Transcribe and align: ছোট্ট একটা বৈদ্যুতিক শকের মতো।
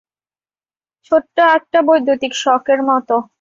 ছোট্ট 1.11 1.35
একটা 1.57 1.79
বৈদ্যুতিক 1.87 2.33
শকের 2.35 2.79
মতো। 2.83 3.15